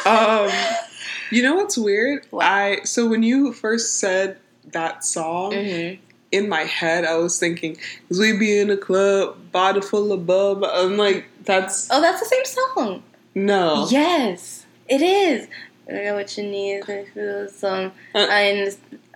[0.05, 0.49] um,
[1.31, 2.25] you know what's weird?
[2.29, 2.45] What?
[2.45, 4.37] I so when you first said
[4.71, 5.93] that song hmm
[6.31, 7.77] in my head, I was thinking,
[8.09, 12.19] "Cause we be in a club, bottle full of bub." I'm like, that's Oh, that's
[12.19, 13.03] the same song.
[13.35, 13.87] no.
[13.89, 15.47] Yes, it is.
[15.87, 16.81] I got what you need.
[16.89, 17.93] I feel some.
[18.13, 18.27] Uh.
[18.29, 18.69] I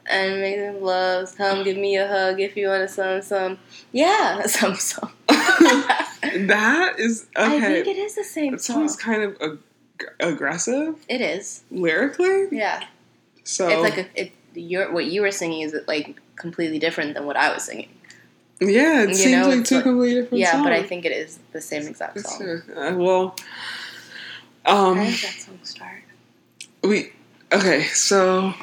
[0.10, 1.36] And make them love.
[1.38, 3.60] Come give me a hug if you want to some some.
[3.92, 5.12] Yeah, some some.
[5.30, 7.56] that is okay.
[7.58, 8.88] I think it is the same That song.
[8.88, 9.60] sounds kind of ag-
[10.20, 11.64] aggressive It is.
[11.72, 12.48] lyrically.
[12.52, 12.84] Yeah.
[13.44, 14.32] So It's like a, it.
[14.56, 17.90] Your what you were singing is like completely different than what I was singing.
[18.60, 20.64] yeah, it you seems know, like two like- completely different Yeah, songs.
[20.64, 22.62] but I think it is the same exact song.
[22.76, 23.36] uh, well,
[24.66, 26.02] um, How does that song start?
[26.84, 27.12] we
[27.54, 27.84] okay.
[27.94, 28.54] So,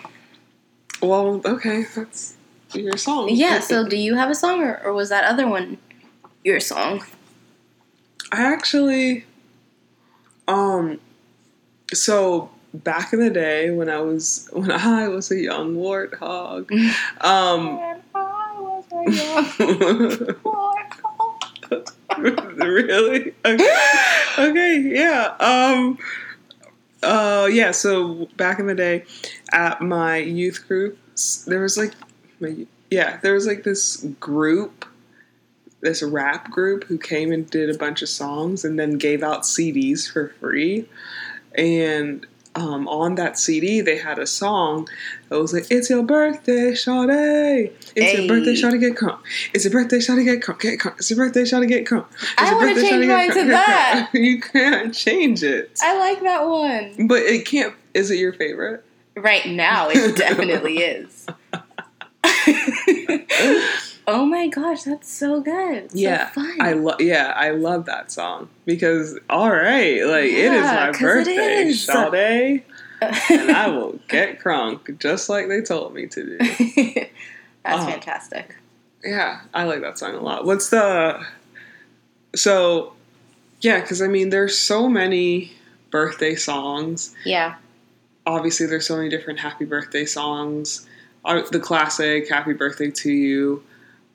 [1.02, 2.36] well, okay, that's
[2.72, 3.28] your song.
[3.30, 3.60] Yeah.
[3.60, 5.78] So, do you have a song, or, or was that other one
[6.44, 7.04] your song?
[8.32, 9.24] I actually,
[10.48, 11.00] um,
[11.92, 16.70] so back in the day when I was when I was a young warthog,
[17.20, 17.78] um.
[17.78, 19.44] When I was a young
[20.42, 20.76] warthog.
[22.56, 23.34] really?
[23.44, 23.76] Okay.
[24.38, 25.34] okay, yeah.
[25.40, 25.98] Um
[27.02, 29.04] uh yeah, so back in the day
[29.52, 30.98] at my youth group,
[31.46, 31.92] there was like
[32.40, 34.84] my, yeah, there was like this group
[35.80, 39.42] this rap group who came and did a bunch of songs and then gave out
[39.42, 40.88] CDs for free.
[41.56, 42.26] And
[42.56, 44.88] um, on that CD, they had a song
[45.28, 47.70] that was like, "It's your birthday, shawty.
[47.94, 48.18] It's Hey.
[48.24, 49.18] your birthday, shawty, get crunk.
[49.54, 50.60] It's your birthday, shawty, get crunk.
[50.60, 50.96] Get crunk.
[50.98, 52.06] It's your birthday, shawty, get crunk.
[52.12, 54.10] It's I wanna change mine to that.
[54.14, 57.06] You can't change it, I like that one.
[57.06, 57.74] but it can't.
[57.94, 58.82] Is it your favorite?
[59.16, 61.26] Right now, it definitely is.
[64.06, 65.90] oh my gosh, that's so good.
[65.92, 66.56] So Yeah, fun.
[66.60, 67.00] I love.
[67.00, 72.62] Yeah, I love that song because all right, like it is Yeah, my birthday, shawty.
[73.30, 76.38] and I will get crunk just like they told me to do.
[77.64, 77.86] that's Oh.
[77.86, 78.56] fantastic.
[79.04, 80.44] Yeah, I like that song a lot.
[80.46, 81.24] What's the
[82.34, 82.92] So,
[83.60, 85.52] yeah, because I mean, there's so many
[85.90, 87.14] birthday songs.
[87.24, 87.56] Yeah.
[88.26, 90.86] Obviously, there's so many different happy birthday songs.
[91.24, 93.62] Uh, The classic "Happy Birthday to You."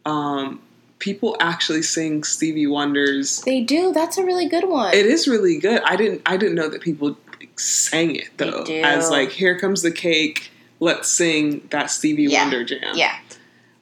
[0.05, 0.61] Um,
[0.99, 3.41] people actually sing Stevie Wonder's.
[3.41, 3.91] They do.
[3.93, 4.93] That's a really good one.
[4.93, 5.81] It is really good.
[5.83, 6.21] I didn't.
[6.25, 7.17] I didn't know that people
[7.55, 8.63] sang it though.
[8.83, 10.51] As like, here comes the cake.
[10.79, 12.43] Let's sing that Stevie Yeah.
[12.43, 12.95] Wonder jam.
[12.95, 13.15] Yeah.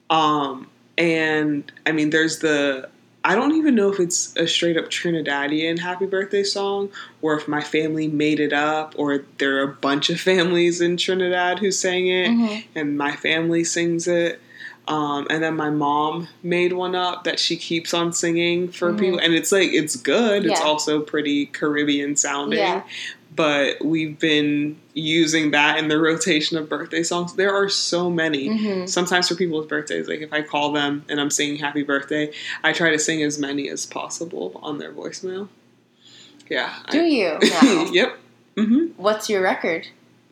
[0.10, 2.90] Um, and I mean, there's the.
[3.24, 6.90] I don't even know if it's a straight up Trinidadian happy birthday song
[7.22, 10.96] or if my family made it up or there are a bunch of families in
[10.96, 12.64] Trinidad who sang it Mhm.
[12.76, 14.42] and my family sings it.
[14.90, 19.00] Um, and then my mom made one up that she keeps on singing for Mhm.
[19.00, 19.20] people.
[19.20, 20.46] And it's like, it's good.
[20.46, 22.82] It's also pretty Caribbean sounding Yeah.
[23.36, 27.36] but we've been using that in the rotation of birthday songs.
[27.36, 28.48] There are so many.
[28.48, 32.32] hmm Sometimes for people's birthdays, like if I call them and I'm singing happy birthday,
[32.64, 35.48] I try to sing as many as possible on their voicemail.
[36.50, 36.74] Yeah.
[36.90, 37.38] Do I- you?
[37.94, 38.18] Yep.
[38.58, 39.88] hmm What's your record?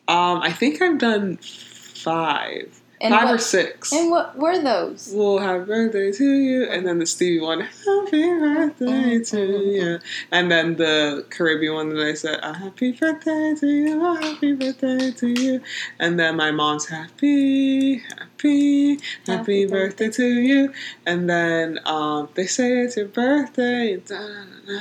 [0.08, 3.92] Um, I think I've done five, And five what, or six.
[3.92, 5.12] And what were those?
[5.14, 9.98] Well, happy birthday to you, and then the Stevie one, happy birthday to you,
[10.32, 14.52] and then the Caribbean one that I said, a happy birthday to you, a happy
[14.52, 15.62] birthday to you,
[16.00, 20.72] and then my mom's happy, happy, happy, Happy birthday to you,
[21.06, 24.80] and then um, they say it's your birthday, da, da, da,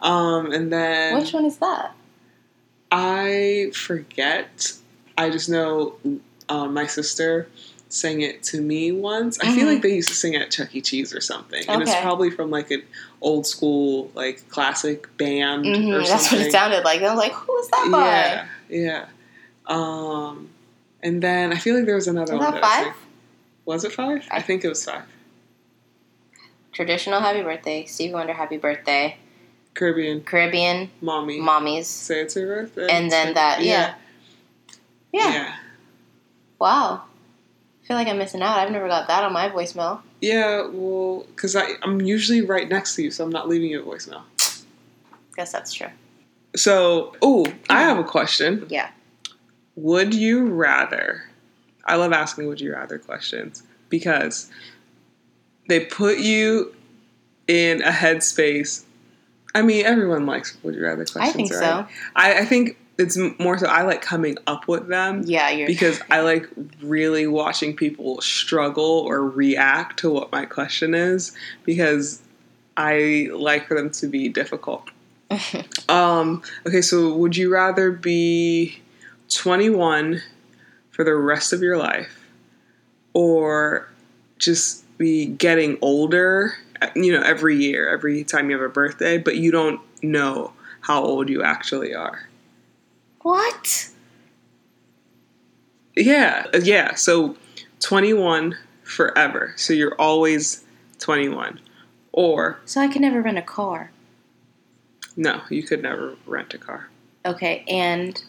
[0.00, 0.08] da.
[0.08, 1.92] um, and then Which one is that?
[2.92, 4.72] I forget.
[5.16, 5.96] I just know
[6.48, 7.48] uh, my sister
[7.88, 9.40] sang it to me once.
[9.40, 10.80] I feel like they used to sing it at Chuck E.
[10.80, 12.82] Cheese or something, and it's probably from like an
[13.20, 17.02] old school like classic band hmm or That's what it sounded like.
[17.02, 17.98] I was like, who is that by?
[17.98, 19.06] Yeah, yeah.
[19.66, 20.50] Um,
[21.02, 22.54] and then I feel like there was another Was one.
[22.54, 22.94] that I five?
[23.64, 24.26] Was it five?
[24.30, 25.04] I think it was five.
[26.72, 29.16] Traditional Happy Birthday, Stevie Wonder Happy Birthday,
[29.74, 33.94] Caribbean, Caribbean mommy, Mommies, say it's your birthday, and then that, yeah.
[35.12, 35.32] yeah, Yeah.
[35.32, 35.56] yeah.
[36.58, 37.02] Wow.
[37.82, 38.58] I feel like I'm missing out.
[38.58, 40.00] I've never got that on my voicemail.
[40.20, 43.84] Yeah, well, because I'm usually right next to you, so I'm not leaving you a
[43.84, 44.22] voicemail.
[45.36, 45.88] Guess that's true.
[46.56, 48.66] So, oh, I have a question.
[48.68, 48.90] Yeah.
[49.76, 51.24] Would you rather?
[51.84, 54.50] I love asking would you rather questions because
[55.68, 56.74] they put you
[57.46, 58.84] in a headspace.
[59.54, 61.28] I mean, everyone likes would you rather questions.
[61.28, 61.60] I think right?
[61.60, 61.86] so.
[62.16, 66.00] I, I think it's more so I like coming up with them Yeah, you're because
[66.10, 66.48] I like
[66.82, 71.32] really watching people struggle or react to what my question is
[71.64, 72.20] because
[72.76, 74.90] I like for them to be difficult.
[75.90, 78.78] Um, okay, so would you rather be
[79.30, 80.20] 21
[80.90, 82.28] for the rest of your life
[83.14, 83.88] or
[84.36, 86.52] just be getting older,
[86.94, 91.02] you know, every year, every time you have a birthday, but you don't know how
[91.02, 92.28] old you actually are?
[93.22, 93.88] What?
[95.96, 96.94] Yeah, uh, yeah.
[96.94, 97.36] So
[97.80, 99.52] 21 forever.
[99.56, 100.64] So you're always
[101.00, 101.60] 21.
[102.12, 103.90] Or So I can never rent a car.
[105.16, 106.88] no, you could never rent a car.
[107.26, 108.22] Okay, and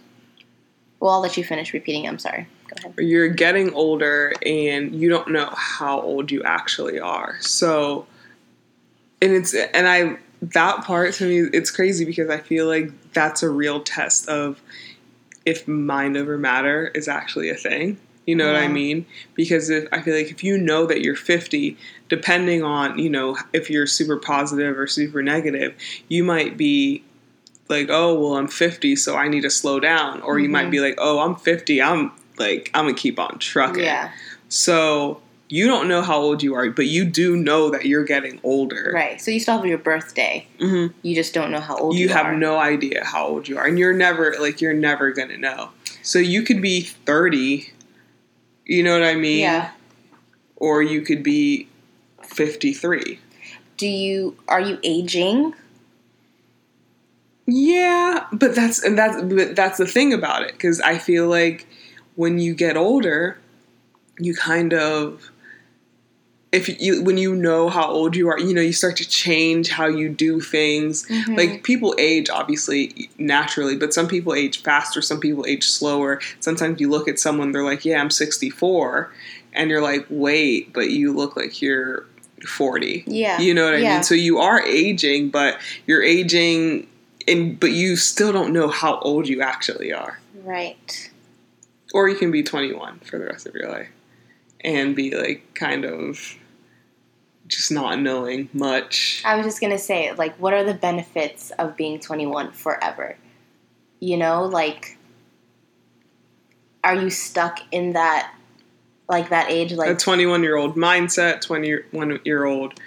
[0.99, 2.07] well, I'll let you finish repeating.
[2.07, 2.47] I'm sorry.
[2.67, 2.95] Go ahead.
[3.07, 7.37] You're getting older and you don't know how old you actually are.
[7.39, 8.05] So
[9.21, 13.43] and it's and I that part to me it's crazy because I feel like that's
[13.43, 14.61] a real test of
[15.45, 17.97] if mind over matter is actually a thing.
[18.25, 19.07] You know what I mean?
[19.33, 21.75] Because if I feel like if you know that you're 50,
[22.09, 25.73] depending on, you know, if you're super positive or super negative,
[26.09, 27.03] you might be
[27.69, 30.71] like, "Oh, well, I'm 50, so I need to slow down." Or you might Mhm.
[30.71, 31.81] be like, "Oh, I'm 50.
[31.81, 34.11] I'm like I'm going to keep on trucking." Yeah.
[34.47, 38.39] So, you don't know how old you are, but you do know that you're getting
[38.43, 38.91] older.
[38.93, 39.19] Right.
[39.19, 40.45] So you still have your birthday.
[40.59, 42.35] hmm You just don't know how old you, you have are.
[42.37, 45.69] no idea how old you are and you're never like you're never gonna know
[46.03, 47.71] so you could be 30
[48.65, 49.71] you know what i mean Yeah.
[50.55, 51.67] or you could be
[52.23, 53.19] 53
[53.77, 55.53] Do you are you aging?
[57.47, 61.65] yeah but that's and that's but that's the thing about it because i feel like
[62.15, 63.37] when you get older
[64.19, 65.31] you kind of
[66.51, 69.69] if you when you know how old you are you know you start to change
[69.69, 71.37] how you do things Mhm.
[71.37, 76.79] like people age obviously naturally but some people age faster some people age slower sometimes
[76.81, 79.11] you look at someone they're like yeah i'm 64
[79.53, 82.05] and you're like wait but you look like you're
[82.47, 83.39] 40 yeah.
[83.39, 83.93] you know what i Yeah.
[83.95, 86.87] mean so you are aging but you're aging
[87.27, 91.11] and but you still don't know how old you actually are Right.
[91.93, 93.89] or you can be 21 for the rest of your life
[94.61, 96.35] and be like kind of
[97.49, 99.21] just not knowing much.
[99.25, 103.17] I was just gonna say, like, what are the benefits of being 21 forever?
[103.99, 104.97] You know, like,
[106.83, 108.33] are you stuck in that,
[109.09, 109.73] like, that age?
[109.73, 112.79] Like a 21 year old mindset, 21 year old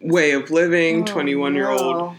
[0.00, 2.16] way of living, oh, 21 year old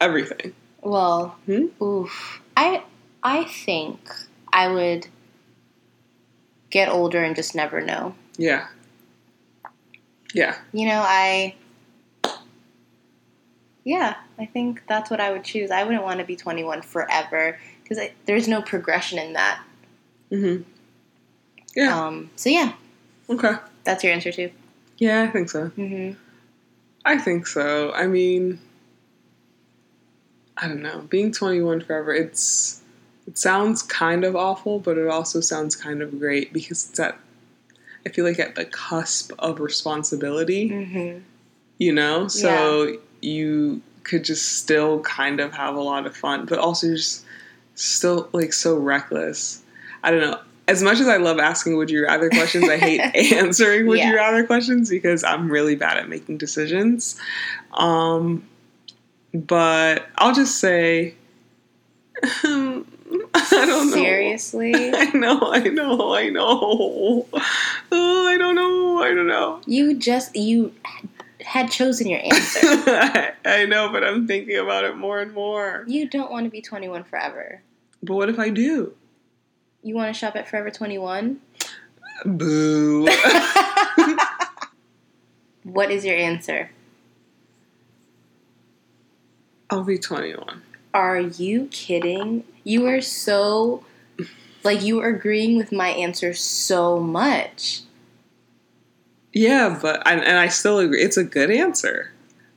[0.00, 0.54] everything.
[0.82, 1.66] Well, Hmm?
[1.82, 2.40] oof.
[2.56, 2.82] I
[3.22, 3.98] I think
[4.52, 5.06] I would
[6.70, 8.14] get older and just never know.
[8.36, 8.68] Yeah.
[10.34, 10.56] Yeah.
[10.72, 11.54] You know, I.
[13.84, 15.70] Yeah, I think that's what I would choose.
[15.70, 19.62] I wouldn't want to be 21 forever because there's no progression in that.
[20.28, 20.58] hmm
[21.74, 22.06] Yeah.
[22.06, 22.74] Um, so, yeah,
[23.30, 23.54] okay.
[23.84, 24.50] that's your answer, too.
[24.98, 25.70] Yeah, I think so.
[25.70, 26.18] Mm-hmm.
[27.06, 27.92] I think so.
[27.92, 28.58] I mean,
[30.58, 31.06] I don't know.
[31.08, 32.82] Being 21 forever, it's
[33.26, 37.18] it sounds kind of awful, but it also sounds kind of great because it's at
[38.06, 41.18] I feel like at the cusp of responsibility, hmm
[41.80, 42.26] you know?
[42.26, 47.24] So you could just still kind of have a lot of fun, but also just
[47.76, 49.62] still like so reckless.
[50.02, 50.40] I don't know.
[50.66, 53.00] As much as I love asking would you rather questions, I hate
[53.32, 54.10] answering would Yeah.
[54.10, 57.18] you rather questions because I'm really bad at making decisions.
[57.74, 58.44] Um,
[59.32, 61.14] but I'll just say,
[62.24, 62.82] I
[63.50, 63.96] don't know.
[63.96, 64.92] Seriously?
[64.94, 67.26] I know, I know, I know.
[67.90, 69.60] Oh, I don't know, I don't know.
[69.66, 70.74] you just, you
[71.44, 72.60] had chosen your answer.
[73.44, 75.84] I know, but I'm thinking about it more and more.
[75.86, 77.62] you don't want to be 21 forever.
[78.02, 78.94] But what if I do?
[79.82, 81.40] You want to shop at Forever 21?
[82.26, 83.04] Boo.
[85.62, 86.70] what is your answer?
[89.70, 90.62] I'll be 21.
[90.94, 92.44] Are you kidding?
[92.64, 93.84] You are so
[94.68, 97.80] like you are agreeing with my answer so much.
[99.32, 101.00] Yeah, but and, and I still agree.
[101.00, 102.12] It's a good answer,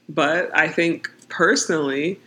[0.10, 2.20] but I think personally,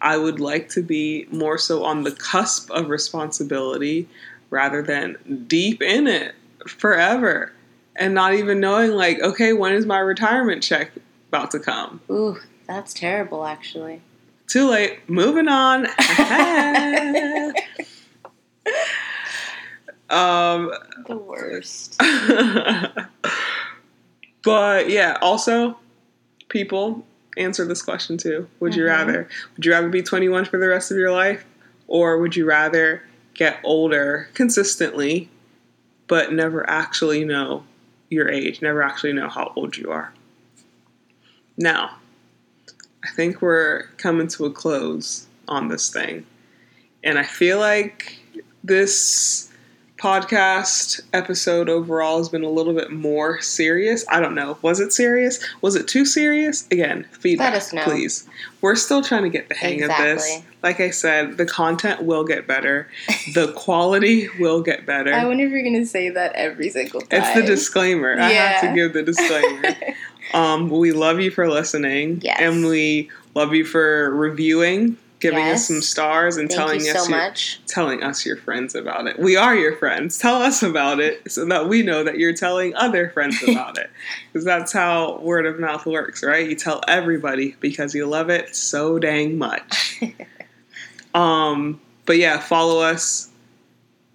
[0.00, 4.08] I would like to be more so on the cusp of responsibility
[4.50, 6.36] rather than deep in it
[6.68, 7.52] forever,
[7.96, 10.92] and not even knowing like, okay, when is my retirement check
[11.30, 12.00] about to come?
[12.08, 14.02] Ooh, that's terrible actually.
[14.46, 15.00] Too late.
[15.08, 15.88] Moving on.
[20.10, 20.72] um.
[21.06, 21.96] The worst.
[24.42, 25.78] but yeah, also,
[26.48, 27.04] people
[27.36, 28.48] answer this question too.
[28.60, 28.88] Would you Mhm.
[28.88, 29.28] rather?
[29.56, 31.44] Would you rather be 21 for the rest of your life,
[31.86, 33.02] or would you rather
[33.34, 35.28] get older consistently,
[36.06, 37.64] but never actually know
[38.08, 40.12] your age, never actually know how old you are?
[41.58, 41.96] Now,
[43.04, 46.24] I think we're coming to a close on this thing,
[47.04, 48.18] and I feel like
[48.64, 49.50] this
[49.98, 54.04] podcast episode overall has been a little bit more serious.
[54.10, 54.58] I don't know.
[54.62, 55.42] Was it serious?
[55.62, 56.66] Was it too serious?
[56.70, 57.82] Again, feedback, us know.
[57.82, 58.28] please.
[58.60, 60.42] We're still trying to get the hang of this.
[60.62, 62.88] Like I said, the content will get better.
[63.34, 65.14] The quality will get better.
[65.14, 67.22] I wonder if you're gonna say that every single time.
[67.22, 68.18] it's the disclaimer.
[68.20, 69.76] I have to give the disclaimer.
[70.34, 72.20] um, we love you for listening.
[72.22, 72.38] Yes.
[72.40, 77.04] And we love you for reviewing, giving us some stars and Thank telling you us
[77.04, 77.60] so your, much.
[77.66, 79.18] telling us your friends about it.
[79.18, 80.18] We are your friends.
[80.18, 83.90] Tell us about it so that we know that you're telling other friends about it.
[84.32, 86.48] Because that's how word of mouth works, right?
[86.48, 90.02] You tell everybody because you love it so dang much.
[91.14, 93.30] um, but yeah, follow us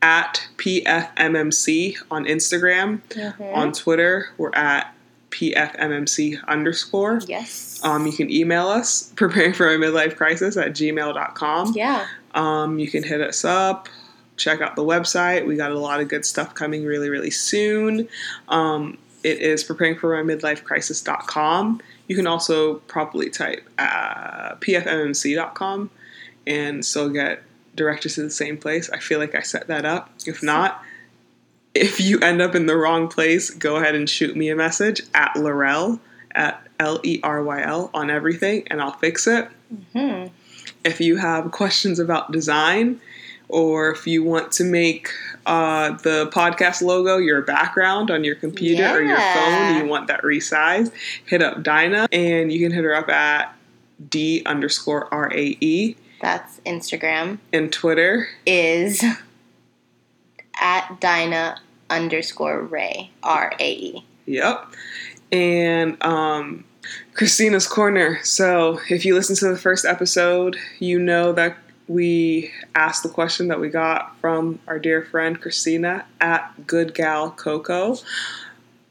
[0.03, 3.01] at PFMMC on Instagram.
[3.09, 3.55] Mhm.
[3.55, 4.93] On Twitter, we're at
[5.31, 7.21] PFMMC underscore.
[7.27, 7.79] yes.
[7.83, 11.73] Um, you can email us, preparing for a midlife crisis at gmail.com.
[11.75, 12.05] yeah.
[12.33, 13.89] Um, you can hit us up,
[14.37, 15.45] check out the website.
[15.45, 18.07] We got a lot of good stuff coming really, really soon.
[18.47, 21.81] Um, it is preparing for my midlife crisis.com.
[22.07, 25.89] You can also probably type uh, pfmmc.com
[26.47, 27.43] and still get
[27.75, 28.89] directed to the same place.
[28.89, 30.09] I feel like I set that up.
[30.25, 30.83] If not,
[31.73, 35.01] if you end up in the wrong place, go ahead and shoot me a message
[35.13, 35.99] at Laurel
[36.33, 39.47] at L E R Y L on everything and I'll fix it
[39.93, 40.25] Hmm.
[40.83, 42.99] if you have questions about design
[43.47, 45.09] or if you want to make
[45.45, 50.21] uh, the podcast logo your background on your computer or your phone, you want that
[50.23, 50.91] resized,
[51.25, 53.53] hit up Dinah and you can hit her up at
[54.09, 58.27] D underscore R A E That's Instagram and Twitter.
[58.45, 59.03] is
[60.61, 61.59] at Dinah
[61.89, 64.05] underscore Rae R A E.
[64.25, 64.73] Yep.
[65.31, 66.63] And um,
[67.13, 68.19] Christina's Corner.
[68.23, 71.57] So if you listen to the first episode, you know that
[71.87, 77.31] we asked the question that we got from our dear friend Christina at Good Gal
[77.31, 77.97] Coco.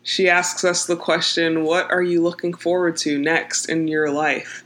[0.02, 4.64] she asks us the question, What are you looking forward to next in your life?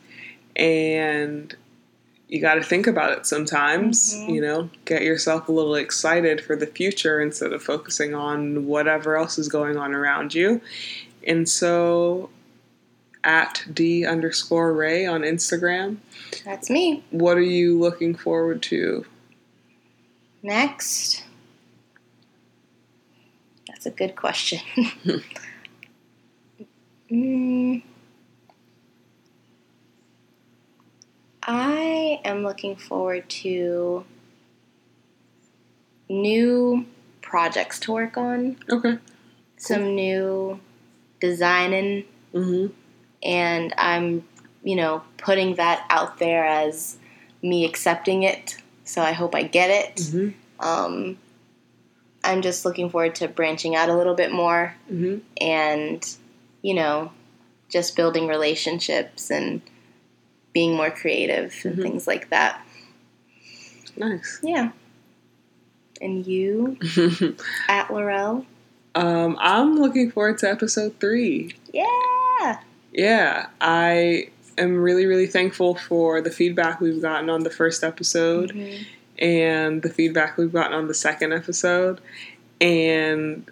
[0.56, 1.54] And
[2.28, 4.34] you got to think about it sometimes, Mhm.
[4.34, 9.16] you know, get yourself a little excited for the future instead of focusing on whatever
[9.16, 10.60] else is going on around you.
[11.26, 12.30] And so,
[13.22, 15.98] at D underscore Rae on Instagram,
[16.44, 17.02] That's me.
[17.10, 19.06] what are you looking forward to?
[20.42, 21.22] Next.
[23.68, 24.60] That's a good question.
[27.10, 27.82] mm,
[31.46, 34.04] I am looking forward to
[36.08, 36.86] new
[37.22, 38.98] projects to work on, Okay.
[39.56, 40.60] some new
[41.20, 42.72] designing, Mm-hmm.
[43.22, 44.24] and I'm,
[44.64, 46.96] you know, putting that out there as
[47.42, 48.56] me accepting it.
[48.84, 49.96] So I hope I get it.
[49.96, 50.66] Mm-hmm.
[50.66, 51.18] Um,
[52.24, 55.18] I'm just looking forward to branching out a little bit more Mm-hmm.
[55.40, 56.16] and,
[56.62, 57.12] you know,
[57.68, 59.60] just building relationships and
[60.54, 61.82] being more creative and Mhm.
[61.82, 62.64] things like that.
[63.96, 64.40] Nice.
[64.42, 64.70] Yeah.
[66.00, 66.78] And you,
[67.68, 68.46] at Laurel?
[68.94, 71.54] um, I'm looking forward to episode three.
[71.72, 72.58] Yeah.
[72.92, 78.52] Yeah, I am really, really thankful for the feedback we've gotten on the first episode
[78.52, 78.86] Mhm.
[79.18, 82.00] and the feedback we've gotten on the second episode.
[82.60, 83.44] And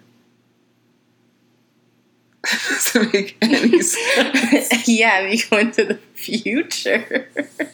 [2.69, 4.87] doesn't make any sense.
[4.87, 7.27] yeah, we go into the future.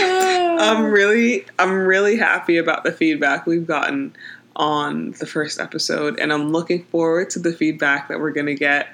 [0.00, 4.14] I'm really, I'm really happy about the feedback we've gotten
[4.56, 8.88] on the first episode, and I'm looking forward to the feedback that we're gonna get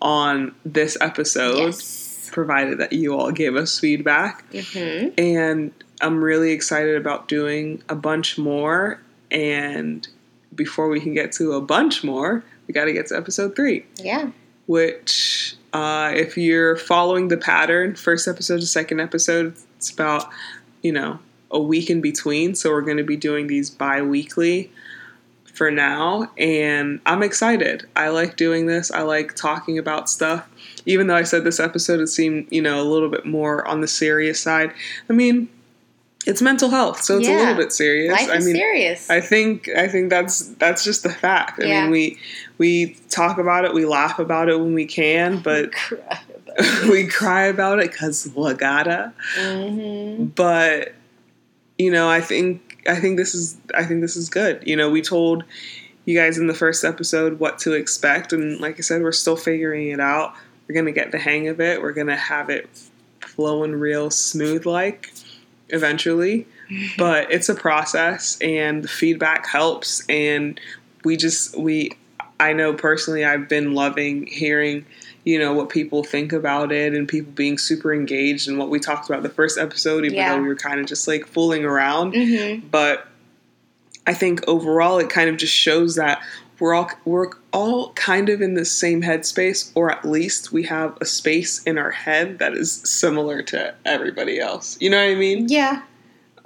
[0.00, 1.58] on this episode.
[1.58, 2.08] yes.
[2.32, 4.44] Provided that you all give us feedback.
[4.54, 5.70] hmm and
[6.00, 9.00] I'm really excited about doing a bunch more.
[9.30, 10.06] And
[10.54, 12.42] before we can get to a bunch more,
[12.72, 14.30] we got to get to episode three, Yeah.
[14.66, 20.30] which, uh, if you're following the pattern, first episode to second episode, it's about,
[20.82, 21.18] you know,
[21.50, 22.54] a week in between.
[22.54, 24.70] So we're going to be doing these bi weekly
[25.52, 26.30] for now.
[26.38, 27.86] And I'm excited.
[27.94, 30.48] I like doing this, I like talking about stuff.
[30.86, 33.82] Even though I said this episode it seemed, you know, a little bit more on
[33.82, 34.72] the serious side.
[35.10, 35.48] I mean,
[36.24, 38.12] it's mental health, so it's a little bit serious.
[38.12, 39.10] Life I is mean, serious.
[39.10, 41.60] I think I think that's that's just the fact.
[41.60, 41.82] I Yeah.
[41.82, 42.18] mean, we
[42.62, 45.70] we talk about it, we laugh about it when we can, but
[46.88, 49.12] we cry about it because we gotta.
[49.34, 50.94] hmm But
[51.76, 54.62] you know, I think I think this is I think this is good.
[54.64, 55.42] You know, we told
[56.04, 59.36] you guys in the first episode what to expect, and like I said, we're still
[59.36, 60.34] figuring it out.
[60.68, 61.82] We're gonna get the hang of it.
[61.82, 62.70] We're gonna have it
[63.18, 65.12] flowing real smooth like
[65.68, 66.46] eventually.
[66.96, 70.06] But it's a process, and the feedback helps.
[70.08, 70.58] And
[71.04, 71.90] we just we
[72.40, 74.84] I know personally, I've been loving hearing
[75.24, 78.80] you know what people think about it and people being super engaged and what we
[78.80, 80.34] talked about the first episode even Yeah.
[80.34, 83.06] though we were kind of just like fooling around hmm but
[84.04, 86.20] i think overall it kind of just shows that
[86.58, 90.98] we're all we're all kind of in the same headspace or at least we have
[91.00, 95.14] a space in our head that is similar to everybody else you know what i
[95.14, 95.82] mean Yeah.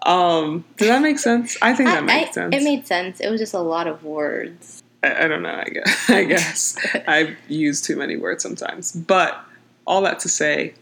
[0.03, 3.21] um does that make sense i think that I- makes I- sense It made sense.
[3.21, 4.76] It was just a lot of words.
[5.07, 5.63] I, I don't know.
[5.65, 6.77] I guess, I guess
[7.09, 8.93] I use too many words sometimes.
[8.93, 9.39] But
[9.87, 10.75] all that to say,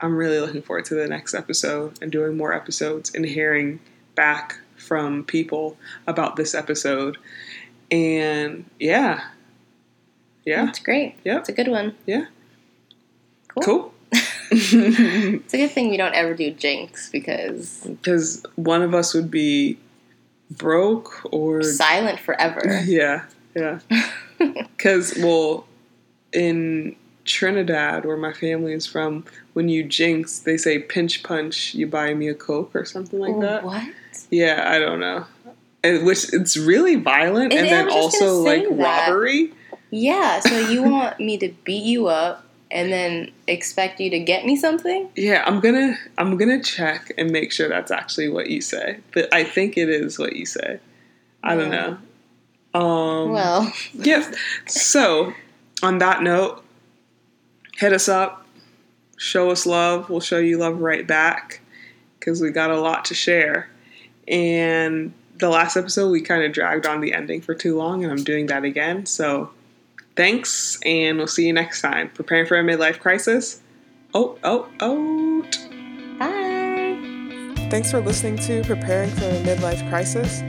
[0.00, 3.80] I'm really looking forward to the next episode and doing more episodes and hearing
[4.14, 7.16] back from people about this episode.
[7.90, 9.24] And yeah,
[10.44, 11.16] yeah, It's great.
[11.24, 11.38] Yeah.
[11.38, 11.94] It's a good one.
[12.06, 12.26] Yeah.
[13.48, 13.62] Cool.
[13.62, 13.94] cool.
[14.50, 19.30] It's a good thing we don't ever do jinx because Because one of us would
[19.30, 19.78] be
[20.50, 22.80] broke or silent forever.
[22.86, 23.24] yeah,
[23.56, 23.78] yeah.
[24.76, 25.66] Because, well,
[26.30, 26.94] in
[27.24, 32.12] Trinidad, where my family is from, when you jinx, they say pinch punch, you buy
[32.12, 33.64] me a Coke or something like that.
[33.64, 33.82] What?
[34.30, 35.24] Yeah, I don't know.
[35.82, 38.76] And, which it's really violent And and, then also like that.
[38.76, 39.52] robbery.
[39.90, 44.44] Yeah, so you want me to beat you up and then expect you to get
[44.44, 45.08] me something?
[45.16, 48.98] Yeah, I'm gonna I'm gonna check and make sure that's actually what you say.
[49.12, 50.80] But I think it is what you say.
[51.42, 51.96] I don't know.
[52.76, 54.34] Um well, Yes.
[54.66, 55.32] So,
[55.82, 56.62] on that note,
[57.76, 58.46] hit us up,
[59.16, 60.10] show us love.
[60.10, 61.60] We'll show you love right back
[62.18, 63.70] because we got a lot to share.
[64.28, 68.12] And the last episode, we kind of dragged on the ending for too long, and
[68.12, 69.06] I'm doing that again.
[69.06, 69.50] So,
[70.16, 72.10] thanks, and we'll see you next time.
[72.10, 73.60] Preparing for a midlife crisis?
[74.12, 75.42] Oh, oh, oh.
[76.18, 77.66] bye.
[77.70, 80.40] Thanks for listening to Preparing for a Midlife Crisis.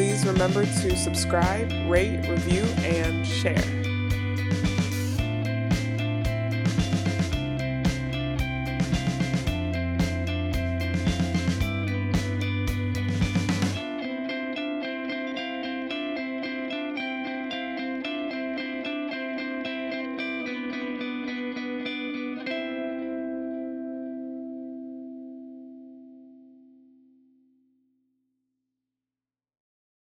[0.00, 3.89] Please remember to subscribe, rate, review, and share.